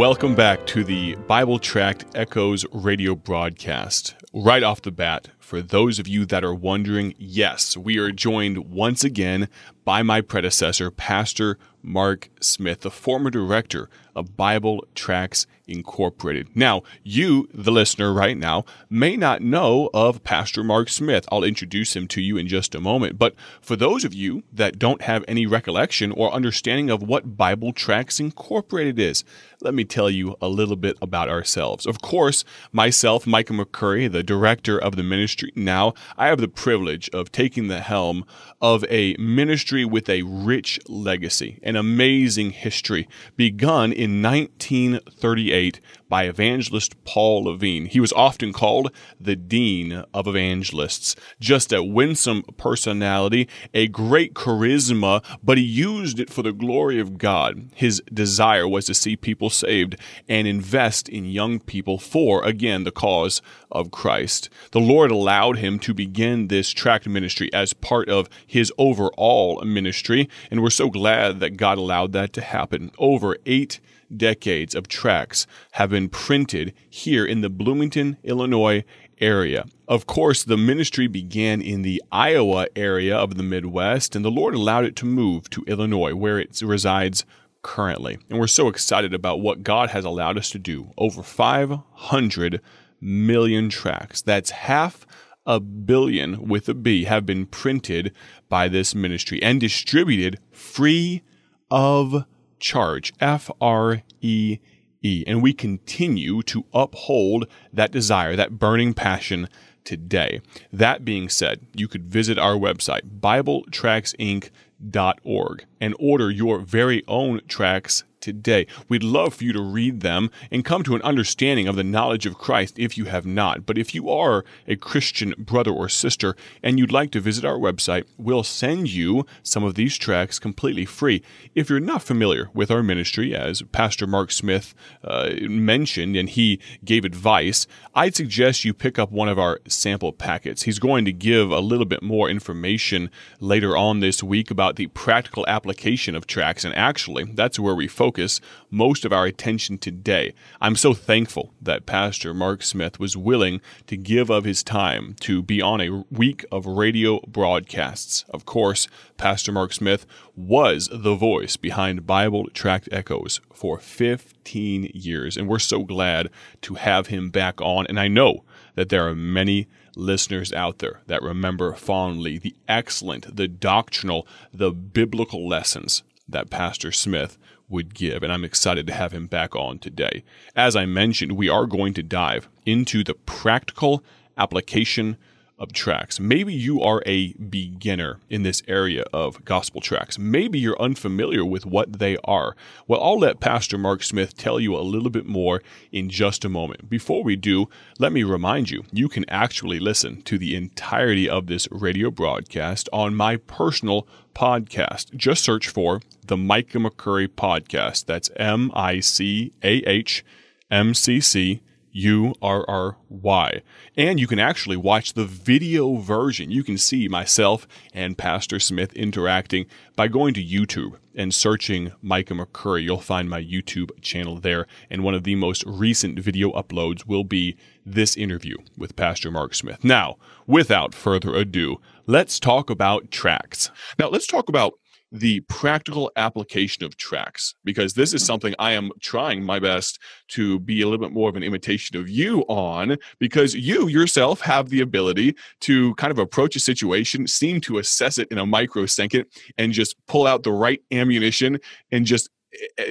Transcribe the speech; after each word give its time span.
Welcome 0.00 0.34
back 0.34 0.64
to 0.68 0.82
the 0.82 1.14
Bible 1.28 1.58
Tract 1.58 2.06
Echoes 2.14 2.64
radio 2.72 3.14
broadcast. 3.14 4.14
Right 4.32 4.62
off 4.62 4.80
the 4.80 4.90
bat, 4.90 5.28
for 5.40 5.60
those 5.60 5.98
of 5.98 6.06
you 6.06 6.24
that 6.26 6.44
are 6.44 6.54
wondering, 6.54 7.14
yes, 7.18 7.76
we 7.76 7.98
are 7.98 8.12
joined 8.12 8.70
once 8.70 9.02
again 9.02 9.48
by 9.84 10.02
my 10.02 10.20
predecessor, 10.20 10.90
Pastor 10.90 11.58
Mark 11.82 12.28
Smith, 12.40 12.80
the 12.80 12.90
former 12.90 13.30
director 13.30 13.88
of 14.14 14.36
Bible 14.36 14.84
Tracts 14.94 15.46
Incorporated. 15.66 16.48
Now, 16.54 16.82
you, 17.04 17.48
the 17.54 17.70
listener 17.70 18.12
right 18.12 18.36
now, 18.36 18.64
may 18.90 19.16
not 19.16 19.40
know 19.40 19.88
of 19.94 20.22
Pastor 20.24 20.64
Mark 20.64 20.88
Smith. 20.88 21.26
I'll 21.30 21.44
introduce 21.44 21.94
him 21.94 22.08
to 22.08 22.20
you 22.20 22.36
in 22.36 22.48
just 22.48 22.74
a 22.74 22.80
moment. 22.80 23.18
But 23.18 23.34
for 23.62 23.76
those 23.76 24.04
of 24.04 24.12
you 24.12 24.42
that 24.52 24.78
don't 24.78 25.02
have 25.02 25.24
any 25.28 25.46
recollection 25.46 26.10
or 26.12 26.32
understanding 26.32 26.90
of 26.90 27.02
what 27.02 27.36
Bible 27.36 27.72
Tracts 27.72 28.18
Incorporated 28.18 28.98
is, 28.98 29.24
let 29.60 29.74
me 29.74 29.84
tell 29.84 30.10
you 30.10 30.36
a 30.40 30.48
little 30.48 30.76
bit 30.76 30.98
about 31.00 31.28
ourselves. 31.28 31.86
Of 31.86 32.02
course, 32.02 32.44
myself, 32.72 33.26
Micah 33.26 33.52
McCurry, 33.52 34.10
the 34.10 34.24
director 34.24 34.76
of 34.76 34.96
the 34.96 35.04
ministry, 35.04 35.39
now 35.54 35.94
I 36.16 36.28
have 36.28 36.40
the 36.40 36.48
privilege 36.48 37.08
of 37.10 37.32
taking 37.32 37.68
the 37.68 37.80
helm 37.80 38.24
of 38.60 38.84
a 38.88 39.14
ministry 39.18 39.84
with 39.84 40.08
a 40.08 40.22
rich 40.22 40.78
legacy, 40.88 41.58
an 41.62 41.76
amazing 41.76 42.50
history, 42.50 43.08
begun 43.36 43.92
in 43.92 44.22
1938 44.22 45.80
by 46.10 46.24
evangelist 46.24 47.02
Paul 47.04 47.44
Levine. 47.44 47.86
He 47.86 48.00
was 48.00 48.12
often 48.12 48.52
called 48.52 48.92
the 49.18 49.36
Dean 49.36 50.04
of 50.12 50.26
Evangelists. 50.26 51.16
Just 51.40 51.72
a 51.72 51.82
winsome 51.82 52.42
personality, 52.58 53.48
a 53.72 53.86
great 53.86 54.34
charisma, 54.34 55.24
but 55.42 55.56
he 55.56 55.64
used 55.64 56.20
it 56.20 56.28
for 56.28 56.42
the 56.42 56.52
glory 56.52 57.00
of 57.00 57.16
God. 57.16 57.70
His 57.74 58.02
desire 58.12 58.68
was 58.68 58.84
to 58.86 58.94
see 58.94 59.16
people 59.16 59.48
saved 59.48 59.96
and 60.28 60.46
invest 60.46 61.08
in 61.08 61.24
young 61.24 61.60
people 61.60 61.96
for, 61.98 62.44
again, 62.44 62.84
the 62.84 62.90
cause 62.90 63.40
of 63.70 63.92
Christ. 63.92 64.50
The 64.72 64.80
Lord 64.80 65.12
allowed 65.12 65.58
him 65.58 65.78
to 65.78 65.94
begin 65.94 66.48
this 66.48 66.70
tract 66.70 67.08
ministry 67.08 67.52
as 67.54 67.72
part 67.72 68.08
of 68.08 68.28
his 68.44 68.72
overall 68.76 69.62
ministry, 69.64 70.28
and 70.50 70.60
we're 70.60 70.70
so 70.70 70.90
glad 70.90 71.38
that 71.38 71.56
God 71.56 71.78
allowed 71.78 72.12
that 72.12 72.32
to 72.32 72.40
happen. 72.40 72.90
Over 72.98 73.36
eight 73.46 73.78
decades 74.14 74.74
of 74.74 74.88
tracts 74.88 75.46
have 75.72 75.90
been 75.90 75.99
printed 76.08 76.72
here 76.88 77.24
in 77.24 77.40
the 77.40 77.50
Bloomington, 77.50 78.16
Illinois 78.22 78.84
area. 79.20 79.66
Of 79.86 80.06
course, 80.06 80.42
the 80.44 80.56
ministry 80.56 81.06
began 81.06 81.60
in 81.60 81.82
the 81.82 82.02
Iowa 82.10 82.68
area 82.74 83.16
of 83.16 83.36
the 83.36 83.42
Midwest, 83.42 84.16
and 84.16 84.24
the 84.24 84.30
Lord 84.30 84.54
allowed 84.54 84.84
it 84.84 84.96
to 84.96 85.06
move 85.06 85.50
to 85.50 85.64
Illinois, 85.66 86.14
where 86.14 86.38
it 86.38 86.60
resides 86.62 87.24
currently. 87.62 88.18
And 88.28 88.38
we're 88.38 88.46
so 88.46 88.68
excited 88.68 89.12
about 89.12 89.40
what 89.40 89.62
God 89.62 89.90
has 89.90 90.04
allowed 90.04 90.38
us 90.38 90.50
to 90.50 90.58
do. 90.58 90.92
Over 90.96 91.22
500 91.22 92.60
million 93.00 93.68
tracks. 93.68 94.22
That's 94.22 94.50
half 94.50 95.06
a 95.46 95.60
billion 95.60 96.48
with 96.48 96.68
a 96.68 96.74
B 96.74 97.04
have 97.04 97.26
been 97.26 97.46
printed 97.46 98.12
by 98.48 98.68
this 98.68 98.94
ministry 98.94 99.42
and 99.42 99.60
distributed 99.60 100.38
free 100.52 101.22
of 101.70 102.24
charge. 102.58 103.12
F 103.20 103.50
R 103.60 104.02
E 104.20 104.58
E. 105.02 105.24
And 105.26 105.42
we 105.42 105.52
continue 105.52 106.42
to 106.44 106.64
uphold 106.72 107.46
that 107.72 107.90
desire, 107.90 108.36
that 108.36 108.58
burning 108.58 108.94
passion 108.94 109.48
today. 109.84 110.40
That 110.72 111.04
being 111.04 111.28
said, 111.28 111.66
you 111.74 111.88
could 111.88 112.04
visit 112.04 112.38
our 112.38 112.54
website, 112.54 113.20
BibleTractsInc.org, 113.20 115.64
and 115.80 115.96
order 115.98 116.30
your 116.30 116.60
very 116.60 117.02
own 117.08 117.40
tracts 117.48 118.04
today. 118.20 118.66
We'd 118.88 119.02
love 119.02 119.34
for 119.34 119.44
you 119.44 119.52
to 119.52 119.62
read 119.62 120.00
them 120.00 120.30
and 120.50 120.64
come 120.64 120.82
to 120.84 120.94
an 120.94 121.02
understanding 121.02 121.66
of 121.66 121.76
the 121.76 121.84
knowledge 121.84 122.26
of 122.26 122.38
Christ 122.38 122.78
if 122.78 122.98
you 122.98 123.06
have 123.06 123.26
not. 123.26 123.64
But 123.66 123.78
if 123.78 123.94
you 123.94 124.10
are 124.10 124.44
a 124.68 124.76
Christian 124.76 125.34
brother 125.38 125.70
or 125.70 125.88
sister 125.88 126.36
and 126.62 126.78
you'd 126.78 126.92
like 126.92 127.10
to 127.12 127.20
visit 127.20 127.44
our 127.44 127.56
website, 127.56 128.04
we'll 128.18 128.42
send 128.42 128.90
you 128.90 129.24
some 129.42 129.64
of 129.64 129.74
these 129.74 129.96
tracks 129.96 130.38
completely 130.38 130.84
free. 130.84 131.22
If 131.54 131.70
you're 131.70 131.80
not 131.80 132.02
familiar 132.02 132.50
with 132.52 132.70
our 132.70 132.82
ministry, 132.82 133.34
as 133.34 133.62
Pastor 133.72 134.06
Mark 134.06 134.30
Smith 134.32 134.74
uh, 135.02 135.30
mentioned 135.42 136.16
and 136.16 136.28
he 136.28 136.60
gave 136.84 137.04
advice, 137.04 137.66
I'd 137.94 138.14
suggest 138.14 138.64
you 138.64 138.74
pick 138.74 138.98
up 138.98 139.10
one 139.10 139.28
of 139.28 139.38
our 139.38 139.60
sample 139.66 140.12
packets. 140.12 140.64
He's 140.64 140.78
going 140.78 141.04
to 141.06 141.12
give 141.12 141.50
a 141.50 141.60
little 141.60 141.86
bit 141.86 142.02
more 142.02 142.28
information 142.28 143.10
later 143.40 143.76
on 143.76 144.00
this 144.00 144.22
week 144.22 144.50
about 144.50 144.76
the 144.76 144.88
practical 144.88 145.46
application 145.46 146.14
of 146.14 146.26
tracks, 146.26 146.64
and 146.64 146.74
actually, 146.74 147.24
that's 147.24 147.58
where 147.58 147.74
we 147.74 147.88
focus 147.88 148.09
focus 148.10 148.40
most 148.72 149.04
of 149.04 149.12
our 149.12 149.24
attention 149.24 149.78
today. 149.78 150.34
I'm 150.60 150.74
so 150.74 150.94
thankful 150.94 151.54
that 151.62 151.86
Pastor 151.86 152.34
Mark 152.34 152.64
Smith 152.64 152.98
was 152.98 153.16
willing 153.16 153.60
to 153.86 153.96
give 153.96 154.30
of 154.30 154.42
his 154.42 154.64
time 154.64 155.14
to 155.20 155.42
be 155.42 155.62
on 155.62 155.80
a 155.80 156.02
week 156.10 156.44
of 156.50 156.66
radio 156.66 157.20
broadcasts. 157.20 158.24
Of 158.30 158.46
course, 158.46 158.88
Pastor 159.16 159.52
Mark 159.52 159.72
Smith 159.72 160.06
was 160.34 160.88
the 160.92 161.14
voice 161.14 161.56
behind 161.56 162.04
Bible 162.04 162.48
Tract 162.52 162.88
Echoes 162.90 163.40
for 163.54 163.78
15 163.78 164.90
years, 164.92 165.36
and 165.36 165.46
we're 165.46 165.60
so 165.60 165.84
glad 165.84 166.30
to 166.62 166.74
have 166.74 167.06
him 167.06 167.30
back 167.30 167.60
on. 167.60 167.86
And 167.86 168.00
I 168.00 168.08
know 168.08 168.42
that 168.74 168.88
there 168.88 169.06
are 169.06 169.14
many 169.14 169.68
listeners 169.94 170.52
out 170.52 170.78
there 170.78 171.00
that 171.06 171.22
remember 171.22 171.74
fondly 171.74 172.38
the 172.38 172.56
excellent, 172.66 173.36
the 173.36 173.46
doctrinal, 173.46 174.26
the 174.52 174.72
biblical 174.72 175.46
lessons 175.46 176.02
that 176.32 176.50
Pastor 176.50 176.92
Smith 176.92 177.38
would 177.68 177.94
give, 177.94 178.22
and 178.22 178.32
I'm 178.32 178.44
excited 178.44 178.86
to 178.88 178.92
have 178.92 179.12
him 179.12 179.26
back 179.26 179.54
on 179.54 179.78
today. 179.78 180.24
As 180.56 180.74
I 180.74 180.86
mentioned, 180.86 181.32
we 181.32 181.48
are 181.48 181.66
going 181.66 181.94
to 181.94 182.02
dive 182.02 182.48
into 182.66 183.04
the 183.04 183.14
practical 183.14 184.02
application 184.36 185.16
of 185.60 185.72
tracks. 185.72 186.18
Maybe 186.18 186.54
you 186.54 186.80
are 186.80 187.02
a 187.04 187.34
beginner 187.34 188.18
in 188.30 188.42
this 188.42 188.62
area 188.66 189.04
of 189.12 189.44
gospel 189.44 189.80
tracks. 189.80 190.18
Maybe 190.18 190.58
you're 190.58 190.80
unfamiliar 190.80 191.44
with 191.44 191.66
what 191.66 191.98
they 191.98 192.16
are. 192.24 192.56
Well, 192.88 193.02
I'll 193.02 193.18
let 193.18 193.38
Pastor 193.40 193.76
Mark 193.76 194.02
Smith 194.02 194.36
tell 194.36 194.58
you 194.58 194.74
a 194.74 194.80
little 194.80 195.10
bit 195.10 195.26
more 195.26 195.62
in 195.92 196.08
just 196.08 196.44
a 196.44 196.48
moment. 196.48 196.88
Before 196.88 197.22
we 197.22 197.36
do, 197.36 197.68
let 197.98 198.10
me 198.10 198.22
remind 198.22 198.70
you 198.70 198.84
you 198.90 199.08
can 199.08 199.28
actually 199.28 199.78
listen 199.78 200.22
to 200.22 200.38
the 200.38 200.56
entirety 200.56 201.28
of 201.28 201.46
this 201.46 201.68
radio 201.70 202.10
broadcast 202.10 202.88
on 202.90 203.14
my 203.14 203.36
personal 203.36 204.08
podcast. 204.34 205.14
Just 205.14 205.44
search 205.44 205.68
for 205.68 206.00
the 206.26 206.36
Micah 206.36 206.78
McCurry 206.78 207.28
podcast. 207.28 208.06
That's 208.06 208.30
M 208.36 208.70
I 208.74 209.00
C 209.00 209.52
A 209.62 209.82
H 209.86 210.24
M 210.70 210.94
C 210.94 211.20
C 211.20 211.60
U 211.92 212.34
R 212.40 212.64
R 212.68 212.96
Y. 213.08 213.62
And 213.96 214.20
you 214.20 214.26
can 214.26 214.38
actually 214.38 214.76
watch 214.76 215.12
the 215.12 215.24
video 215.24 215.96
version. 215.96 216.50
You 216.50 216.62
can 216.64 216.78
see 216.78 217.08
myself 217.08 217.66
and 217.92 218.18
Pastor 218.18 218.60
Smith 218.60 218.92
interacting 218.94 219.66
by 219.96 220.08
going 220.08 220.34
to 220.34 220.44
YouTube 220.44 220.96
and 221.14 221.34
searching 221.34 221.92
Micah 222.00 222.34
McCurry. 222.34 222.84
You'll 222.84 223.00
find 223.00 223.28
my 223.28 223.42
YouTube 223.42 223.90
channel 224.00 224.36
there. 224.36 224.66
And 224.88 225.02
one 225.02 225.14
of 225.14 225.24
the 225.24 225.34
most 225.34 225.64
recent 225.66 226.18
video 226.20 226.52
uploads 226.52 227.06
will 227.06 227.24
be 227.24 227.56
this 227.84 228.16
interview 228.16 228.56
with 228.76 228.96
Pastor 228.96 229.30
Mark 229.30 229.54
Smith. 229.54 229.82
Now, 229.82 230.16
without 230.46 230.94
further 230.94 231.34
ado, 231.34 231.80
let's 232.06 232.38
talk 232.38 232.70
about 232.70 233.10
tracts. 233.10 233.70
Now, 233.98 234.08
let's 234.08 234.26
talk 234.26 234.48
about 234.48 234.74
the 235.12 235.40
practical 235.40 236.10
application 236.16 236.84
of 236.84 236.96
tracks 236.96 237.54
because 237.64 237.94
this 237.94 238.14
is 238.14 238.22
mm-hmm. 238.22 238.26
something 238.26 238.54
I 238.58 238.72
am 238.72 238.90
trying 239.00 239.42
my 239.42 239.58
best 239.58 239.98
to 240.28 240.60
be 240.60 240.82
a 240.82 240.86
little 240.86 241.04
bit 241.04 241.12
more 241.12 241.28
of 241.28 241.36
an 241.36 241.42
imitation 241.42 241.96
of 241.96 242.08
you 242.08 242.42
on 242.42 242.96
because 243.18 243.54
you 243.54 243.88
yourself 243.88 244.40
have 244.40 244.68
the 244.68 244.80
ability 244.80 245.34
to 245.60 245.94
kind 245.96 246.10
of 246.10 246.18
approach 246.18 246.56
a 246.56 246.60
situation, 246.60 247.26
seem 247.26 247.60
to 247.62 247.78
assess 247.78 248.18
it 248.18 248.28
in 248.30 248.38
a 248.38 248.46
microsecond, 248.46 249.26
and 249.58 249.72
just 249.72 249.96
pull 250.06 250.26
out 250.26 250.42
the 250.42 250.52
right 250.52 250.82
ammunition 250.92 251.58
and 251.90 252.06
just 252.06 252.30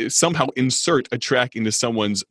somehow 0.07 0.47
insert 0.55 1.07
a 1.11 1.17
track 1.17 1.55
into 1.55 1.71
someone's 1.71 2.23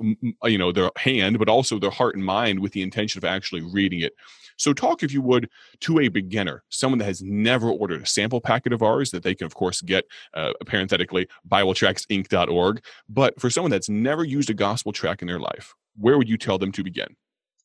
you 0.44 0.58
know 0.58 0.72
their 0.72 0.90
hand 0.96 1.38
but 1.38 1.48
also 1.48 1.78
their 1.78 1.90
heart 1.90 2.14
and 2.14 2.25
mind 2.25 2.60
with 2.60 2.72
the 2.72 2.82
intention 2.82 3.19
of 3.19 3.25
actually 3.25 3.60
reading 3.60 4.00
it 4.00 4.12
so, 4.58 4.72
talk, 4.72 5.04
if 5.04 5.12
you 5.12 5.22
would, 5.22 5.48
to 5.80 6.00
a 6.00 6.08
beginner, 6.08 6.64
someone 6.69 6.98
that 6.98 7.04
has 7.04 7.22
never 7.22 7.70
ordered 7.70 8.02
a 8.02 8.06
sample 8.06 8.40
packet 8.40 8.72
of 8.72 8.82
ours 8.82 9.12
that 9.12 9.22
they 9.22 9.34
can, 9.34 9.46
of 9.46 9.54
course, 9.54 9.80
get 9.80 10.04
uh, 10.34 10.52
parenthetically, 10.66 11.28
BibleTractsInc.org. 11.48 12.84
But 13.08 13.40
for 13.40 13.50
someone 13.50 13.70
that's 13.70 13.88
never 13.88 14.25
used 14.25 14.50
a 14.50 14.54
gospel 14.54 14.92
track 14.92 15.22
in 15.22 15.28
their 15.28 15.38
life, 15.38 15.75
where 15.96 16.19
would 16.19 16.28
you 16.28 16.36
tell 16.36 16.58
them 16.58 16.72
to 16.72 16.82
begin? 16.82 17.16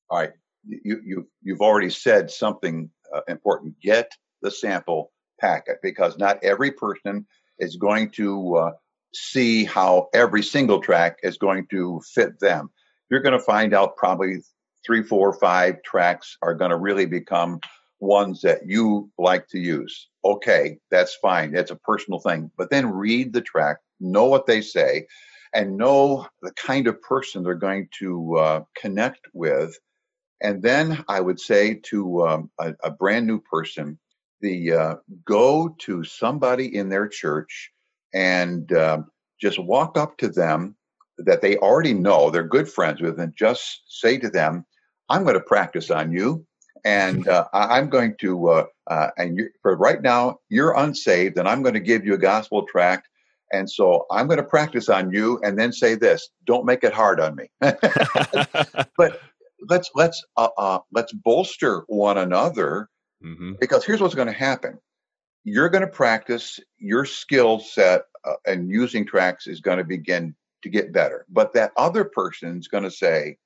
All 0.09 0.19
right. 0.19 0.31
You, 0.65 1.01
you, 1.03 1.29
you've 1.41 1.61
already 1.61 1.89
said 1.89 2.29
something 2.29 2.89
uh, 3.13 3.21
important. 3.27 3.75
Get 3.81 4.11
the 4.43 4.51
sample 4.51 5.11
packet 5.41 5.77
because 5.81 6.17
not 6.19 6.43
every 6.43 6.71
person 6.71 7.25
is 7.57 7.75
going 7.75 8.11
to 8.11 8.55
uh, 8.55 8.71
see 9.13 9.63
how 9.63 10.09
every 10.13 10.43
single 10.43 10.79
track 10.79 11.19
is 11.23 11.37
going 11.37 11.67
to 11.67 12.01
fit 12.13 12.39
them. 12.39 12.69
You're 13.09 13.21
going 13.21 13.37
to 13.37 13.43
find 13.43 13.73
out 13.73 13.97
probably 13.97 14.41
three, 14.85 15.03
four, 15.03 15.33
five 15.33 15.81
tracks 15.83 16.37
are 16.41 16.55
going 16.55 16.71
to 16.71 16.77
really 16.77 17.05
become 17.05 17.59
ones 17.99 18.41
that 18.41 18.67
you 18.67 19.09
like 19.17 19.47
to 19.47 19.59
use. 19.59 20.09
Okay, 20.25 20.77
that's 20.91 21.15
fine. 21.15 21.51
That's 21.51 21.71
a 21.71 21.75
personal 21.75 22.19
thing. 22.19 22.51
But 22.57 22.69
then 22.69 22.91
read 22.91 23.33
the 23.33 23.41
track, 23.41 23.77
know 23.99 24.25
what 24.25 24.45
they 24.45 24.61
say, 24.61 25.07
and 25.53 25.77
know 25.77 26.27
the 26.41 26.51
kind 26.53 26.87
of 26.87 27.01
person 27.01 27.43
they're 27.43 27.55
going 27.55 27.87
to 27.99 28.37
uh, 28.37 28.63
connect 28.75 29.27
with. 29.33 29.77
And 30.41 30.61
then 30.61 31.05
I 31.07 31.21
would 31.21 31.39
say 31.39 31.75
to 31.85 32.27
um, 32.27 32.51
a, 32.59 32.73
a, 32.83 32.91
brand 32.91 33.27
new 33.27 33.39
person, 33.39 33.97
the 34.41 34.73
uh, 34.73 34.95
go 35.23 35.75
to 35.79 36.03
somebody 36.03 36.75
in 36.75 36.89
their 36.89 37.07
church 37.07 37.71
and 38.13 38.71
um, 38.73 39.07
just 39.39 39.59
walk 39.59 39.97
up 39.97 40.17
to 40.17 40.29
them 40.29 40.75
that 41.17 41.41
they 41.41 41.57
already 41.57 41.93
know 41.93 42.29
they're 42.29 42.43
good 42.43 42.69
friends 42.69 43.01
with, 43.01 43.19
and 43.19 43.33
just 43.35 43.83
say 43.87 44.17
to 44.17 44.29
them, 44.29 44.65
"I'm 45.09 45.23
going 45.23 45.35
to 45.35 45.41
practice 45.41 45.91
on 45.91 46.11
you." 46.11 46.45
and 46.85 47.27
uh, 47.27 47.47
I'm 47.53 47.89
going 47.89 48.15
to, 48.19 48.49
uh, 48.49 48.65
uh, 48.87 49.07
and 49.17 49.41
for 49.61 49.75
right 49.75 50.01
now, 50.01 50.39
you're 50.49 50.77
unsaved, 50.77 51.37
and 51.37 51.47
I'm 51.47 51.61
going 51.61 51.73
to 51.73 51.79
give 51.79 52.05
you 52.05 52.13
a 52.13 52.19
gospel 52.19 52.65
tract. 52.65 53.07
And 53.51 53.69
so 53.69 54.05
I'm 54.09 54.27
going 54.27 54.37
to 54.37 54.43
practice 54.43 54.89
on 54.89 55.11
you, 55.11 55.39
and 55.43 55.59
then 55.59 55.71
say 55.71 55.95
this: 55.95 56.27
Don't 56.45 56.65
make 56.65 56.83
it 56.83 56.93
hard 56.93 57.19
on 57.19 57.35
me. 57.35 57.49
but 57.59 59.21
let's 59.69 59.91
let's 59.93 60.23
uh, 60.37 60.49
uh, 60.57 60.79
let's 60.91 61.13
bolster 61.13 61.83
one 61.87 62.17
another, 62.17 62.89
mm-hmm. 63.23 63.53
because 63.59 63.85
here's 63.85 64.01
what's 64.01 64.15
going 64.15 64.27
to 64.27 64.33
happen: 64.33 64.79
You're 65.43 65.69
going 65.69 65.81
to 65.81 65.87
practice 65.87 66.59
your 66.77 67.05
skill 67.05 67.59
set, 67.59 68.03
uh, 68.25 68.35
and 68.45 68.69
using 68.69 69.05
tracks 69.05 69.47
is 69.47 69.61
going 69.61 69.77
to 69.77 69.83
begin 69.83 70.35
to 70.61 70.69
get 70.69 70.93
better. 70.93 71.25
But 71.29 71.53
that 71.53 71.71
other 71.75 72.05
person's 72.05 72.67
going 72.67 72.85
to 72.85 72.91
say, 72.91 73.37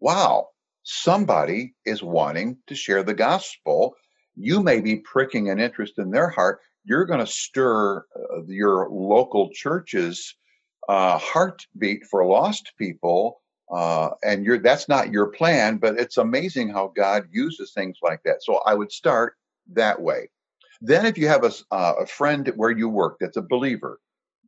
"Wow." 0.00 0.48
somebody 0.82 1.74
is 1.84 2.02
wanting 2.02 2.58
to 2.66 2.74
share 2.74 3.02
the 3.02 3.14
gospel. 3.14 3.94
You 4.36 4.62
may 4.62 4.80
be 4.80 4.96
pricking 4.96 5.50
an 5.50 5.60
interest 5.60 5.98
in 5.98 6.10
their 6.10 6.28
heart. 6.28 6.60
You're 6.84 7.04
going 7.04 7.20
to 7.20 7.26
stir 7.26 7.98
uh, 7.98 8.42
your 8.46 8.88
local 8.90 9.50
church's 9.50 10.34
uh, 10.88 11.18
heartbeat 11.18 12.04
for 12.10 12.24
lost 12.24 12.72
people. 12.76 13.40
Uh, 13.72 14.10
and 14.22 14.44
you're, 14.44 14.58
that's 14.58 14.88
not 14.88 15.12
your 15.12 15.26
plan, 15.26 15.78
but 15.78 15.98
it's 15.98 16.18
amazing 16.18 16.68
how 16.68 16.92
God 16.94 17.28
uses 17.30 17.72
things 17.72 17.98
like 18.02 18.22
that. 18.24 18.42
So 18.42 18.56
I 18.66 18.74
would 18.74 18.92
start 18.92 19.34
that 19.72 20.00
way. 20.00 20.28
Then, 20.84 21.06
if 21.06 21.16
you 21.16 21.28
have 21.28 21.44
a, 21.44 21.52
uh, 21.70 21.94
a 22.00 22.06
friend 22.06 22.52
where 22.56 22.70
you 22.70 22.88
work 22.88 23.16
that's 23.20 23.36
a 23.36 23.42
believer, 23.42 24.00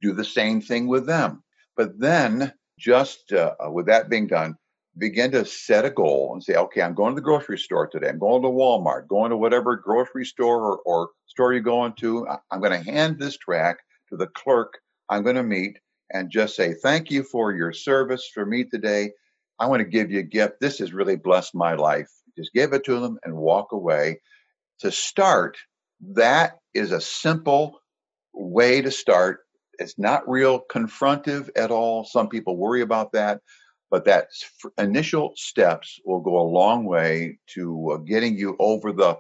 do 0.03 0.13
the 0.13 0.25
same 0.25 0.61
thing 0.61 0.89
with 0.89 1.07
them. 1.07 1.43
But 1.77 1.99
then, 1.99 2.53
just 2.79 3.33
uh, 3.33 3.55
with 3.71 3.87
that 3.87 4.11
being 4.11 4.27
done, 4.27 4.57
begin 4.99 5.31
to 5.31 5.45
set 5.45 5.85
a 5.85 5.91
goal 5.91 6.33
and 6.33 6.43
say, 6.43 6.55
okay, 6.57 6.83
I'm 6.83 6.95
going 6.95 7.13
to 7.13 7.21
the 7.21 7.25
grocery 7.25 7.59
store 7.59 7.87
today. 7.87 8.09
I'm 8.09 8.19
going 8.19 8.43
to 8.43 8.49
Walmart, 8.49 9.09
going 9.09 9.31
to 9.31 9.37
whatever 9.37 9.77
grocery 9.77 10.25
store 10.25 10.61
or, 10.61 10.79
or 10.85 11.11
store 11.27 11.53
you're 11.53 11.63
going 11.63 11.95
to. 12.01 12.27
I'm 12.51 12.61
going 12.61 12.73
to 12.73 12.91
hand 12.91 13.19
this 13.19 13.37
track 13.37 13.79
to 14.11 14.17
the 14.17 14.27
clerk 14.27 14.75
I'm 15.09 15.23
going 15.23 15.37
to 15.37 15.43
meet 15.43 15.79
and 16.13 16.31
just 16.31 16.57
say, 16.57 16.75
thank 16.75 17.11
you 17.11 17.23
for 17.23 17.53
your 17.53 17.73
service 17.73 18.29
for 18.33 18.45
me 18.45 18.65
today. 18.65 19.13
I 19.59 19.67
want 19.67 19.81
to 19.81 19.85
give 19.85 20.11
you 20.11 20.21
a 20.21 20.25
gift. 20.25 20.55
This 20.61 20.79
has 20.79 20.93
really 20.93 21.17
blessed 21.17 21.55
my 21.55 21.75
life. 21.75 22.11
Just 22.37 22.53
give 22.53 22.73
it 22.73 22.85
to 22.85 23.01
them 23.01 23.19
and 23.25 23.37
walk 23.37 23.73
away. 23.73 24.21
To 24.81 24.91
start, 24.91 25.57
that 26.13 26.59
is 26.75 26.93
a 26.93 27.01
simple 27.01 27.81
way 28.33 28.83
to 28.83 28.91
start. 28.91 29.41
It's 29.79 29.99
not 29.99 30.29
real 30.29 30.63
confrontive 30.71 31.51
at 31.57 31.71
all. 31.71 32.05
Some 32.05 32.29
people 32.29 32.57
worry 32.57 32.83
about 32.83 33.13
that 33.13 33.41
but 33.95 34.05
that 34.05 34.27
initial 34.77 35.33
steps 35.37 36.01
will 36.05 36.19
go 36.19 36.37
a 36.37 36.51
long 36.51 36.85
way 36.85 37.39
to 37.47 37.93
uh, 37.93 37.97
getting 37.99 38.37
you 38.37 38.57
over 38.59 38.93
the 38.93 39.17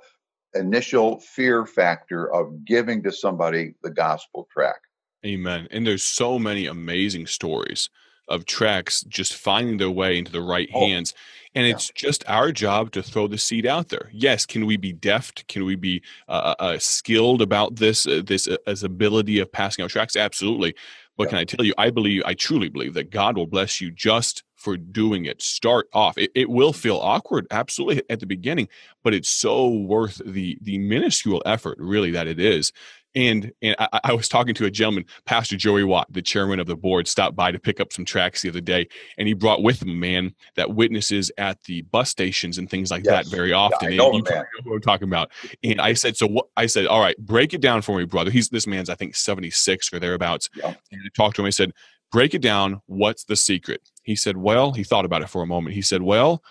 initial 0.55 1.21
fear 1.21 1.65
factor 1.65 2.33
of 2.35 2.65
giving 2.65 3.01
to 3.01 3.13
somebody 3.13 3.75
the 3.85 3.91
gospel 3.91 4.49
track. 4.53 4.81
Amen. 5.25 5.69
And 5.71 5.87
there's 5.87 6.03
so 6.03 6.41
many 6.41 6.67
amazing 6.67 7.29
stories 7.29 7.89
of 8.29 8.47
tracks 8.47 9.03
just 9.05 9.35
finding 9.35 9.79
their 9.79 9.91
way 9.91 10.19
into 10.19 10.33
the 10.33 10.43
right 10.43 10.69
oh, 10.75 10.87
hands. 10.87 11.15
And 11.57 11.67
it's 11.67 11.91
just 11.91 12.25
our 12.27 12.51
job 12.51 12.91
to 12.93 13.03
throw 13.03 13.29
the 13.29 13.39
seed 13.39 13.65
out 13.65 13.89
there. 13.89 14.11
Yes, 14.13 14.45
can 14.45 14.67
we 14.67 14.77
be 14.77 14.93
deft? 14.93 15.47
Can 15.47 15.65
we 15.65 15.77
be 15.77 16.03
uh, 16.29 16.55
uh, 16.59 16.63
uh 16.63 16.79
skilled 16.79 17.41
about 17.41 17.77
this 17.77 18.09
uh, 18.09 18.23
this 18.27 18.49
uh, 18.49 18.57
as 18.67 18.83
ability 18.83 19.39
of 19.39 19.53
passing 19.53 19.85
out 19.85 19.91
tracks? 19.91 20.17
Absolutely. 20.17 20.75
But 21.17 21.25
yeah. 21.25 21.31
can 21.31 21.39
I 21.39 21.45
tell 21.45 21.65
you, 21.65 21.75
I 21.79 21.91
believe, 21.91 22.23
I 22.27 22.35
truly 22.35 22.69
believe 22.69 22.95
that 22.95 23.11
God 23.11 23.37
will 23.37 23.47
bless 23.47 23.81
you 23.81 23.93
just 23.93 24.43
for 24.57 24.77
doing 24.77 25.27
it. 25.27 25.43
Start 25.43 25.89
off. 25.93 26.19
It, 26.19 26.33
it 26.35 26.51
will 26.51 26.73
feel 26.73 26.97
awkward, 26.97 27.47
absolutely, 27.51 28.03
at 28.11 28.19
the 28.19 28.27
beginning, 28.27 28.69
but 29.03 29.15
it's 29.15 29.29
so 29.29 29.69
worth 29.69 30.21
the 30.25 30.59
the 30.61 30.79
minuscule 30.79 31.43
effort, 31.47 31.79
really, 31.79 32.11
that 32.13 32.27
it 32.27 32.41
is. 32.41 32.73
And 33.15 33.53
and 33.63 33.77
I, 33.79 34.01
I, 34.05 34.13
was 34.13 34.29
talking 34.29 34.55
to 34.55 34.65
a 34.65 34.71
gentleman, 34.71 35.05
Pastor 35.25 35.57
Joey 35.57 35.85
Watt, 35.85 36.13
the 36.13 36.23
chairman 36.23 36.59
of 36.59 36.67
the 36.67 36.75
board, 36.75 37.07
stopped 37.07 37.37
by 37.37 37.53
to 37.53 37.59
pick 37.61 37.79
up 37.79 37.93
some 37.93 38.05
tracks 38.05 38.43
the 38.43 38.49
other 38.49 38.61
day, 38.61 38.89
and 39.19 39.29
he 39.29 39.35
brought 39.35 39.63
with 39.63 39.81
him 39.81 39.91
a 39.91 39.95
man 39.95 40.35
that 40.57 40.75
witnesses 40.75 41.31
at 41.39 41.63
the 41.65 41.83
bus 41.83 42.11
stations 42.11 42.59
and 42.59 42.69
things 42.69 42.91
like 42.91 43.05
yes. 43.05 43.29
that 43.29 43.37
very 43.37 43.53
often. 43.53 43.93
Yeah, 43.93 43.95
I 43.95 43.97
know, 43.97 44.13
and 44.15 44.27
you 44.27 44.35
know 44.35 44.45
what 44.65 44.75
I'm 44.75 44.81
talking 44.81 45.09
about. 45.09 45.31
And 45.63 45.81
I 45.81 45.93
said, 45.93 46.17
so 46.17 46.27
what? 46.27 46.47
I 46.57 46.67
said, 46.67 46.87
all 46.87 47.01
right, 47.01 47.17
break 47.19 47.55
it 47.55 47.61
down 47.61 47.83
for 47.83 47.99
me, 47.99 48.05
brother. 48.05 48.31
He's 48.31 48.49
this 48.49 48.67
man's 48.67 48.91
I 48.91 48.97
think 48.97 49.15
76 49.15 49.93
or 49.93 50.01
thereabouts. 50.01 50.51
Yeah. 50.55 50.75
And 50.91 51.01
I 51.05 51.09
talked 51.15 51.37
to 51.37 51.43
him. 51.43 51.47
I 51.47 51.51
said, 51.51 51.73
break 52.11 52.35
it 52.35 52.43
down. 52.43 52.81
What's 52.87 53.25
the 53.25 53.37
secret? 53.37 53.81
He 54.03 54.17
said, 54.17 54.37
well, 54.37 54.73
he 54.73 54.85
thought 54.85 55.05
about 55.05 55.23
it 55.23 55.31
for 55.31 55.43
a 55.43 55.47
moment. 55.47 55.75
He 55.75 55.83
said, 55.83 56.03
well, 56.03 56.43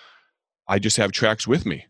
I 0.68 0.80
just 0.80 0.98
have 0.98 1.12
tracks 1.12 1.48
with 1.48 1.66
me, 1.66 1.88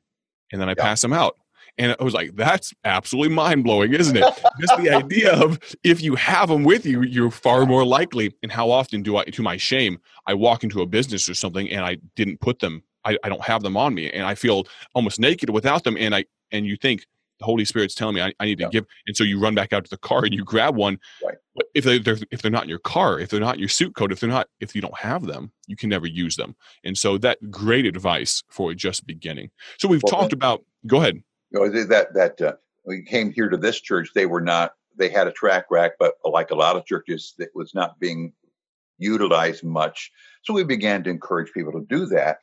and 0.51 0.59
then 0.59 0.69
I 0.69 0.73
yeah. 0.77 0.83
pass 0.83 1.01
them 1.01 1.13
out. 1.13 1.37
And 1.77 1.95
I 1.99 2.03
was 2.03 2.13
like, 2.13 2.35
that's 2.35 2.73
absolutely 2.83 3.33
mind 3.33 3.63
blowing, 3.63 3.93
isn't 3.93 4.15
it? 4.15 4.23
Just 4.59 4.77
the 4.77 4.91
idea 4.91 5.33
of 5.33 5.59
if 5.83 6.01
you 6.01 6.15
have 6.15 6.49
them 6.49 6.63
with 6.63 6.85
you, 6.85 7.01
you're 7.01 7.31
far 7.31 7.65
more 7.65 7.85
likely. 7.85 8.33
And 8.43 8.51
how 8.51 8.69
often 8.69 9.01
do 9.01 9.17
I, 9.17 9.25
to 9.25 9.41
my 9.41 9.57
shame, 9.57 9.99
I 10.27 10.35
walk 10.35 10.63
into 10.63 10.81
a 10.81 10.85
business 10.85 11.27
or 11.27 11.33
something 11.33 11.69
and 11.71 11.83
I 11.83 11.97
didn't 12.15 12.39
put 12.41 12.59
them, 12.59 12.83
I, 13.05 13.17
I 13.23 13.29
don't 13.29 13.43
have 13.43 13.63
them 13.63 13.75
on 13.75 13.95
me 13.95 14.11
and 14.11 14.23
I 14.23 14.35
feel 14.35 14.65
almost 14.93 15.19
naked 15.19 15.49
without 15.49 15.83
them. 15.83 15.97
And 15.97 16.13
I, 16.13 16.25
and 16.51 16.65
you 16.65 16.75
think, 16.75 17.05
the 17.39 17.45
Holy 17.45 17.65
Spirit's 17.65 17.95
telling 17.95 18.15
me 18.15 18.21
I, 18.21 18.31
I 18.39 18.45
need 18.45 18.59
to 18.59 18.65
yeah. 18.65 18.69
give, 18.69 18.85
and 19.07 19.17
so 19.17 19.23
you 19.23 19.39
run 19.39 19.55
back 19.55 19.73
out 19.73 19.83
to 19.83 19.89
the 19.89 19.97
car 19.97 20.23
and 20.23 20.33
you 20.33 20.45
grab 20.45 20.75
one. 20.75 20.99
Right. 21.25 21.35
But 21.55 21.65
if 21.73 21.83
they, 21.83 21.97
they're 21.97 22.17
if 22.31 22.41
they're 22.41 22.51
not 22.51 22.63
in 22.63 22.69
your 22.69 22.79
car, 22.79 23.19
if 23.19 23.29
they're 23.29 23.39
not 23.39 23.55
in 23.55 23.59
your 23.59 23.69
suit 23.69 23.95
coat, 23.95 24.11
if 24.11 24.19
they're 24.19 24.29
not, 24.29 24.47
if 24.59 24.75
you 24.75 24.81
don't 24.81 24.97
have 24.97 25.25
them, 25.25 25.51
you 25.67 25.75
can 25.75 25.89
never 25.89 26.07
use 26.07 26.35
them. 26.35 26.55
And 26.83 26.97
so 26.97 27.17
that 27.17 27.51
great 27.51 27.87
advice 27.87 28.43
for 28.49 28.73
just 28.75 29.05
beginning. 29.07 29.49
So 29.79 29.87
we've 29.87 30.03
well, 30.03 30.11
talked 30.11 30.29
then, 30.29 30.37
about. 30.37 30.63
Go 30.85 31.01
ahead 31.01 31.23
you 31.53 31.59
know, 31.59 31.85
that 31.85 32.13
that 32.13 32.41
uh, 32.41 32.53
we 32.85 33.03
came 33.03 33.31
here 33.31 33.49
to 33.49 33.57
this 33.57 33.79
church, 33.79 34.09
they 34.13 34.25
were 34.25 34.41
not. 34.41 34.73
They 34.95 35.09
had 35.09 35.27
a 35.27 35.31
track 35.31 35.65
rack, 35.71 35.93
but 35.99 36.13
like 36.23 36.51
a 36.51 36.55
lot 36.55 36.75
of 36.75 36.85
churches, 36.85 37.33
it 37.39 37.49
was 37.55 37.73
not 37.73 37.99
being 37.99 38.33
utilized 38.99 39.63
much. 39.63 40.11
So 40.43 40.53
we 40.53 40.63
began 40.63 41.03
to 41.03 41.09
encourage 41.09 41.51
people 41.51 41.71
to 41.73 41.85
do 41.89 42.05
that, 42.07 42.39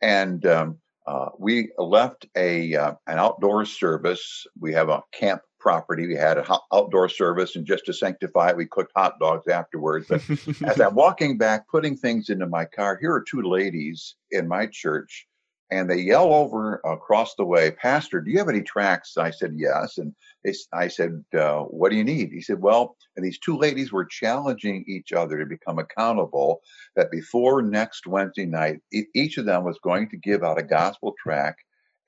and 0.00 0.44
um, 0.46 0.78
uh, 1.06 1.30
we 1.38 1.70
left 1.76 2.26
a 2.36 2.74
uh, 2.74 2.94
an 3.06 3.18
outdoor 3.18 3.64
service. 3.64 4.46
We 4.58 4.72
have 4.72 4.88
a 4.88 5.02
camp 5.12 5.42
property. 5.58 6.06
We 6.06 6.16
had 6.16 6.38
an 6.38 6.46
outdoor 6.72 7.08
service, 7.08 7.56
and 7.56 7.66
just 7.66 7.86
to 7.86 7.92
sanctify 7.92 8.50
it, 8.50 8.56
we 8.56 8.66
cooked 8.66 8.92
hot 8.96 9.18
dogs 9.20 9.48
afterwards. 9.48 10.06
But 10.08 10.22
as 10.64 10.80
I'm 10.80 10.94
walking 10.94 11.36
back, 11.36 11.68
putting 11.68 11.96
things 11.96 12.30
into 12.30 12.46
my 12.46 12.64
car, 12.64 12.98
here 13.00 13.12
are 13.12 13.24
two 13.28 13.42
ladies 13.42 14.14
in 14.30 14.48
my 14.48 14.66
church 14.66 15.26
and 15.72 15.88
they 15.88 15.96
yell 15.96 16.34
over 16.34 16.82
across 16.84 17.34
the 17.34 17.46
way, 17.46 17.70
Pastor, 17.70 18.20
do 18.20 18.30
you 18.30 18.36
have 18.38 18.50
any 18.50 18.60
tracks? 18.60 19.16
I 19.16 19.30
said, 19.30 19.54
Yes. 19.56 19.96
And 19.96 20.14
they, 20.44 20.52
I 20.74 20.88
said, 20.88 21.24
uh, 21.34 21.60
What 21.60 21.90
do 21.90 21.96
you 21.96 22.04
need? 22.04 22.30
He 22.30 22.42
said, 22.42 22.60
Well, 22.60 22.94
and 23.16 23.24
these 23.24 23.38
two 23.38 23.56
ladies 23.56 23.90
were 23.90 24.04
challenging 24.04 24.84
each 24.86 25.12
other 25.14 25.38
to 25.38 25.46
become 25.46 25.78
accountable 25.78 26.60
that 26.94 27.10
before 27.10 27.62
next 27.62 28.06
Wednesday 28.06 28.44
night, 28.44 28.80
each 29.14 29.38
of 29.38 29.46
them 29.46 29.64
was 29.64 29.78
going 29.82 30.10
to 30.10 30.18
give 30.18 30.44
out 30.44 30.58
a 30.58 30.62
gospel 30.62 31.14
track 31.22 31.56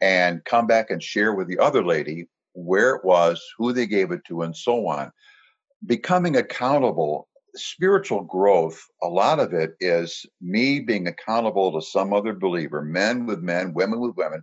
and 0.03 0.45
come 0.45 0.67
back 0.67 0.91
and 0.91 1.03
share 1.03 1.33
with 1.33 1.49
the 1.49 1.59
other 1.59 1.83
lady 1.83 2.29
where 2.53 2.95
it 2.95 3.05
was, 3.05 3.43
who 3.57 3.73
they 3.73 3.87
gave 3.87 4.13
it 4.13 4.21
to, 4.27 4.43
and 4.43 4.55
so 4.55 4.87
on. 4.87 5.11
Becoming 5.87 6.37
accountable 6.37 7.29
spiritual 7.57 8.23
growth, 8.23 8.85
a 9.03 9.09
lot 9.09 9.41
of 9.41 9.53
it 9.53 9.75
is 9.81 10.27
me 10.41 10.81
being 10.81 11.07
accountable 11.07 11.73
to 11.73 11.87
some 11.87 12.13
other 12.13 12.33
believer, 12.33 12.83
men 12.83 13.27
with 13.27 13.41
men, 13.41 13.75
women 13.75 14.01
with 14.01 14.17
women, 14.17 14.43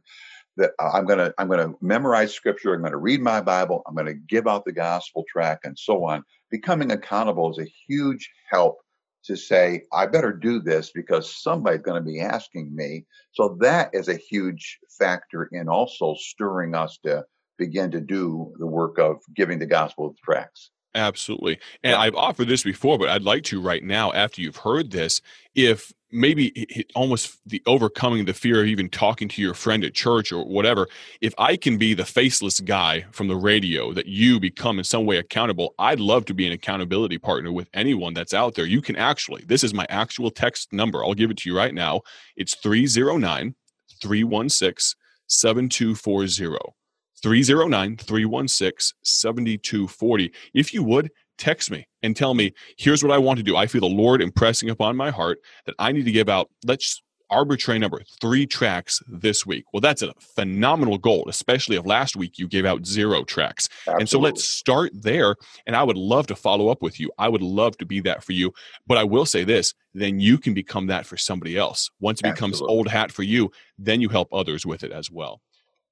that 0.57 0.71
I'm 0.79 1.05
going 1.05 1.19
to 1.19 1.33
I'm 1.37 1.47
going 1.47 1.65
to 1.65 1.77
memorize 1.81 2.33
scripture, 2.33 2.73
I'm 2.73 2.81
going 2.81 2.91
to 2.91 2.97
read 2.97 3.21
my 3.21 3.41
Bible, 3.41 3.83
I'm 3.87 3.95
going 3.95 4.07
to 4.07 4.13
give 4.13 4.47
out 4.47 4.65
the 4.65 4.71
gospel 4.71 5.23
tract 5.31 5.65
and 5.65 5.77
so 5.77 6.05
on. 6.05 6.23
Becoming 6.49 6.91
accountable 6.91 7.51
is 7.51 7.59
a 7.59 7.71
huge 7.87 8.29
help 8.49 8.77
to 9.25 9.35
say 9.35 9.83
I 9.93 10.07
better 10.07 10.33
do 10.33 10.59
this 10.59 10.91
because 10.93 11.33
somebody's 11.41 11.81
going 11.81 12.03
to 12.03 12.09
be 12.09 12.19
asking 12.19 12.75
me. 12.75 13.05
So 13.33 13.57
that 13.61 13.91
is 13.93 14.07
a 14.07 14.15
huge 14.15 14.79
factor 14.97 15.47
in 15.51 15.69
also 15.69 16.15
stirring 16.17 16.75
us 16.75 16.97
to 17.05 17.23
begin 17.57 17.91
to 17.91 18.01
do 18.01 18.53
the 18.57 18.65
work 18.65 18.97
of 18.97 19.17
giving 19.35 19.59
the 19.59 19.67
gospel 19.67 20.15
tracts. 20.23 20.71
Absolutely. 20.93 21.60
And. 21.83 21.95
I've 21.95 22.15
offered 22.15 22.48
this 22.48 22.63
before, 22.63 22.98
but 22.98 23.10
I'd 23.10 23.24
like 23.24 23.43
to 23.45 23.62
right 23.62 23.83
now, 23.83 24.12
after 24.12 24.41
you've 24.41 24.57
heard 24.57 24.91
this, 24.91 25.21
if 25.55 25.93
maybe 26.12 26.48
it, 26.55 26.91
almost 26.95 27.38
the 27.45 27.62
overcoming 27.65 28.25
the 28.25 28.33
fear 28.33 28.62
of 28.62 28.67
even 28.67 28.89
talking 28.89 29.27
to 29.29 29.41
your 29.41 29.53
friend 29.53 29.83
at 29.83 29.93
church 29.93 30.31
or 30.31 30.45
whatever 30.45 30.88
if 31.21 31.33
i 31.38 31.55
can 31.55 31.77
be 31.77 31.93
the 31.93 32.05
faceless 32.05 32.60
guy 32.60 33.05
from 33.12 33.27
the 33.27 33.36
radio 33.36 33.93
that 33.93 34.07
you 34.07 34.39
become 34.39 34.77
in 34.77 34.83
some 34.83 35.05
way 35.05 35.17
accountable 35.17 35.74
i'd 35.79 36.00
love 36.00 36.25
to 36.25 36.33
be 36.33 36.45
an 36.45 36.53
accountability 36.53 37.17
partner 37.17 37.51
with 37.51 37.69
anyone 37.74 38.13
that's 38.13 38.33
out 38.33 38.55
there 38.55 38.65
you 38.65 38.81
can 38.81 38.95
actually 38.95 39.43
this 39.45 39.63
is 39.63 39.74
my 39.74 39.86
actual 39.89 40.29
text 40.29 40.71
number 40.74 41.03
i'll 41.03 41.13
give 41.13 41.31
it 41.31 41.38
to 41.38 41.50
you 41.50 41.55
right 41.55 41.74
now 41.74 42.01
it's 42.36 42.55
309 42.55 43.55
316 44.01 44.98
7240 45.27 46.80
309 47.23 47.97
316 47.97 48.97
7240 49.03 50.31
if 50.53 50.73
you 50.73 50.83
would 50.83 51.11
text 51.37 51.71
me 51.71 51.87
and 52.03 52.15
tell 52.15 52.35
me, 52.35 52.53
here's 52.77 53.03
what 53.03 53.11
I 53.11 53.17
want 53.17 53.37
to 53.37 53.43
do. 53.43 53.57
I 53.57 53.65
feel 53.65 53.81
the 53.81 53.87
Lord 53.87 54.21
impressing 54.21 54.69
upon 54.69 54.95
my 54.95 55.09
heart 55.09 55.39
that 55.65 55.75
I 55.79 55.91
need 55.91 56.05
to 56.05 56.11
give 56.11 56.29
out, 56.29 56.49
let's 56.65 57.01
arbitrary 57.31 57.79
number, 57.79 58.01
three 58.19 58.45
tracks 58.45 59.01
this 59.07 59.45
week. 59.45 59.63
Well, 59.73 59.81
that's 59.81 60.01
a 60.01 60.13
phenomenal 60.35 60.97
goal, 60.97 61.25
especially 61.29 61.77
if 61.77 61.85
last 61.85 62.15
week 62.15 62.37
you 62.37 62.47
gave 62.47 62.65
out 62.65 62.85
zero 62.85 63.23
tracks. 63.23 63.69
Absolutely. 63.87 64.01
And 64.01 64.09
so 64.09 64.19
let's 64.19 64.43
start 64.43 64.91
there. 64.93 65.35
And 65.65 65.75
I 65.75 65.81
would 65.81 65.97
love 65.97 66.27
to 66.27 66.35
follow 66.35 66.67
up 66.67 66.81
with 66.81 66.99
you. 66.99 67.09
I 67.17 67.29
would 67.29 67.41
love 67.41 67.77
to 67.77 67.85
be 67.85 68.01
that 68.01 68.23
for 68.23 68.33
you. 68.33 68.53
But 68.85 68.97
I 68.97 69.03
will 69.03 69.25
say 69.25 69.43
this 69.43 69.73
then 69.93 70.19
you 70.19 70.37
can 70.37 70.53
become 70.53 70.87
that 70.87 71.05
for 71.05 71.17
somebody 71.17 71.57
else. 71.57 71.89
Once 71.99 72.21
it 72.21 72.33
becomes 72.33 72.61
old 72.61 72.87
hat 72.87 73.11
for 73.11 73.23
you, 73.23 73.51
then 73.77 73.99
you 73.99 74.07
help 74.07 74.29
others 74.31 74.65
with 74.65 74.83
it 74.83 74.91
as 74.91 75.09
well. 75.11 75.41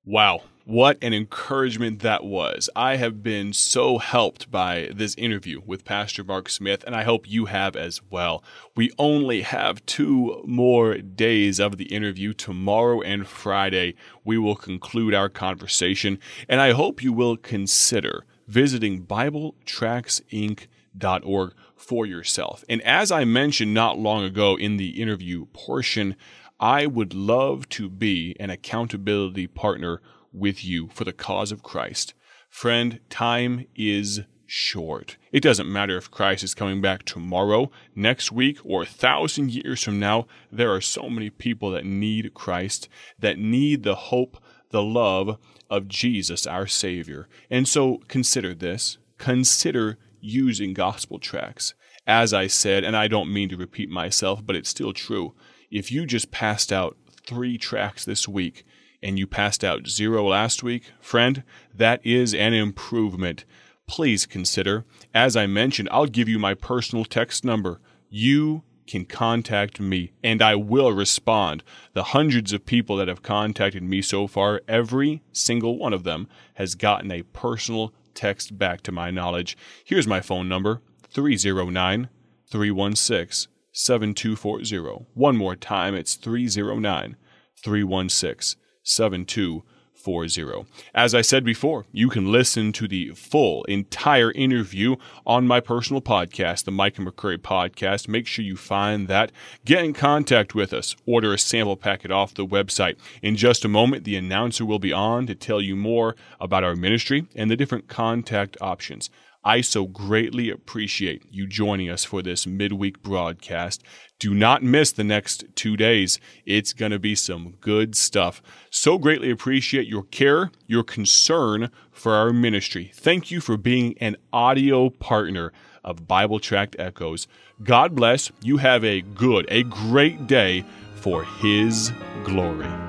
Wow, 0.06 0.44
what 0.64 0.98
an 1.02 1.14
encouragement 1.14 2.00
that 2.00 2.24
was. 2.24 2.70
I 2.76 2.96
have 2.96 3.22
been 3.22 3.52
so 3.54 3.98
helped 3.98 4.50
by 4.50 4.90
this 4.96 5.14
interview 5.16 5.60
with 5.66 5.84
Pastor 5.84 6.24
Mark 6.24 6.48
Smith, 6.48 6.86
and 6.86 6.96
I 6.96 7.04
hope 7.04 7.30
you 7.30 7.48
have 7.48 7.76
as 7.76 8.00
well. 8.10 8.42
We 8.78 8.94
only 8.98 9.42
have 9.42 9.86
two 9.86 10.42
more 10.48 11.00
days 11.00 11.60
of 11.60 11.76
the 11.78 11.94
interview. 11.94 12.32
Tomorrow 12.34 13.02
and 13.02 13.28
Friday, 13.28 13.96
we 14.24 14.38
will 14.38 14.56
conclude 14.56 15.14
our 15.14 15.28
conversation, 15.28 16.18
and 16.48 16.62
I 16.62 16.72
hope 16.72 17.04
you 17.04 17.12
will 17.12 17.36
consider 17.36 18.24
visiting 18.48 19.06
BibleTractsInc.org 19.06 21.54
for 21.76 22.06
yourself. 22.06 22.64
And 22.70 22.82
as 22.84 23.12
I 23.12 23.26
mentioned 23.26 23.74
not 23.74 24.00
long 24.00 24.24
ago 24.24 24.56
in 24.56 24.78
the 24.78 25.02
interview 25.02 25.48
portion, 25.48 26.16
I 26.60 26.88
would 26.88 27.14
love 27.14 27.70
to 27.70 27.88
be 27.88 28.36
an 28.38 28.50
accountability 28.50 29.48
partner 29.48 30.02
with 30.34 30.66
you 30.66 30.90
for 30.90 31.06
the 31.06 31.14
cause 31.14 31.54
of 31.54 31.64
Christ. 31.64 32.14
Friend, 32.50 33.00
time 33.10 33.66
is 33.76 34.22
short. 34.46 35.16
It 35.32 35.42
doesn't 35.42 35.72
matter 35.72 35.96
if 35.96 36.12
Christ 36.12 36.44
is 36.44 36.54
coming 36.54 36.82
back 36.82 37.04
tomorrow, 37.04 37.72
next 37.96 38.34
week, 38.34 38.58
or 38.66 38.82
a 38.82 38.88
thousand 38.88 39.52
years 39.52 39.82
from 39.82 40.00
now. 40.00 40.28
There 40.52 40.74
are 40.74 40.82
so 40.82 41.10
many 41.10 41.30
people 41.30 41.72
that 41.72 41.86
need 41.86 42.34
Christ, 42.34 42.90
that 43.18 43.40
need 43.40 43.84
the 43.84 43.96
hope, 43.96 44.44
the 44.72 44.84
love 44.84 45.38
of 45.70 45.88
Jesus, 45.88 46.46
our 46.46 46.68
Savior. 46.68 47.30
And 47.50 47.70
so 47.70 48.02
consider 48.10 48.54
this. 48.54 48.98
Consider 49.18 49.98
using 50.20 50.74
gospel 50.74 51.20
tracks. 51.20 51.74
As 52.06 52.34
I 52.34 52.48
said, 52.48 52.84
and 52.84 52.98
I 52.98 53.08
don't 53.08 53.32
mean 53.32 53.48
to 53.50 53.58
repeat 53.58 53.90
myself, 53.90 54.46
but 54.46 54.58
it's 54.58 54.70
still 54.70 54.92
true 54.92 55.36
if 55.72 55.92
you 55.92 56.06
just 56.06 56.32
passed 56.32 56.72
out 56.72 56.98
three 57.26 57.58
tracks 57.58 58.06
this 58.06 58.28
week 58.28 58.66
and 59.02 59.18
you 59.18 59.28
passed 59.28 59.64
out 59.64 59.88
zero 59.88 60.28
last 60.28 60.64
week, 60.64 60.92
friend, 61.00 61.44
that 61.74 62.06
is 62.06 62.34
an 62.34 62.54
improvement. 62.54 63.46
Please 63.88 64.26
consider, 64.26 64.86
as 65.14 65.36
I 65.36 65.48
mentioned, 65.48 65.90
I'll 65.92 66.06
give 66.06 66.30
you 66.30 66.40
my 66.40 66.54
personal 66.54 67.06
text 67.06 67.44
number. 67.44 67.80
You 68.10 68.64
can 68.88 69.06
contact 69.06 69.80
me 69.80 70.12
and 70.24 70.42
I 70.42 70.56
will 70.56 70.92
respond. 70.92 71.64
The 71.94 72.06
hundreds 72.06 72.52
of 72.54 72.66
people 72.66 72.98
that 72.98 73.08
have 73.08 73.22
contacted 73.22 73.84
me 73.84 74.02
so 74.02 74.28
far, 74.28 74.62
every 74.68 75.22
single 75.32 75.78
one 75.78 75.94
of 75.94 76.04
them 76.04 76.28
has 76.56 76.76
gotten 76.76 77.12
a 77.12 77.24
personal 77.24 77.94
text 78.16 78.58
back 78.58 78.82
to 78.82 78.92
my 78.92 79.12
knowledge. 79.12 79.56
Here's 79.84 80.08
my 80.08 80.22
phone 80.22 80.50
number 80.50 80.82
309 81.10 82.10
316 82.48 83.59
7240. 83.80 85.06
One 85.14 85.38
more 85.38 85.56
time, 85.56 85.96
it's 85.96 86.16
309 86.16 87.16
316 87.64 88.60
7240. 88.84 90.66
As 90.94 91.16
I 91.16 91.22
said 91.22 91.46
before, 91.46 91.86
you 91.94 92.10
can 92.10 92.30
listen 92.30 92.74
to 92.74 92.90
the 92.90 93.12
full, 93.12 93.64
entire 93.66 94.34
interview 94.34 94.98
on 95.26 95.48
my 95.48 95.62
personal 95.62 96.02
podcast, 96.02 96.66
the 96.66 96.72
Micah 96.72 97.02
McCurry 97.02 97.38
Podcast. 97.38 98.10
Make 98.10 98.28
sure 98.28 98.44
you 98.44 98.58
find 98.58 99.08
that. 99.08 99.32
Get 99.64 99.86
in 99.86 99.94
contact 99.94 100.54
with 100.54 100.74
us. 100.74 100.98
Order 101.06 101.34
a 101.34 101.38
sample 101.38 101.78
packet 101.78 102.12
off 102.12 102.34
the 102.34 102.46
website. 102.46 102.98
In 103.22 103.38
just 103.38 103.64
a 103.64 103.70
moment, 103.70 104.04
the 104.04 104.18
announcer 104.18 104.66
will 104.66 104.80
be 104.80 104.92
on 104.92 105.26
to 105.28 105.36
tell 105.36 105.62
you 105.62 105.78
more 105.78 106.18
about 106.42 106.66
our 106.66 106.76
ministry 106.76 107.28
and 107.34 107.50
the 107.50 107.56
different 107.56 107.88
contact 107.88 108.58
options. 108.60 109.10
I 109.44 109.62
so 109.62 109.86
greatly 109.86 110.50
appreciate 110.50 111.24
you 111.32 111.48
joining 111.48 111.90
us 111.90 112.04
for 112.04 112.22
this 112.22 112.46
midweek 112.46 113.02
broadcast. 113.02 113.84
Do 114.20 114.34
not 114.34 114.64
miss 114.64 114.92
the 114.92 115.04
next 115.04 115.46
two 115.56 115.78
days. 115.78 116.20
It's 116.46 116.74
going 116.74 116.92
to 116.92 117.00
be 117.00 117.16
some 117.16 117.56
good 117.62 117.96
stuff. 117.96 118.42
So 118.70 118.98
greatly 118.98 119.32
appreciate 119.32 119.88
your 119.88 120.04
care, 120.04 120.52
your 120.68 120.84
concern 120.84 121.72
for 121.92 122.14
our 122.14 122.34
ministry. 122.34 122.92
Thank 122.94 123.32
you 123.32 123.40
for 123.40 123.56
being 123.56 123.98
an 124.00 124.18
audio 124.34 124.90
partner 124.90 125.54
of 125.86 126.08
Bible 126.08 126.40
Tract 126.40 126.76
Echoes. 126.78 127.28
God 127.64 127.96
bless. 127.96 128.32
You 128.42 128.58
have 128.58 128.84
a 128.84 129.02
good, 129.02 129.46
a 129.50 129.64
great 129.64 130.28
day 130.28 130.66
for 130.96 131.24
His 131.24 131.94
glory. 132.26 132.89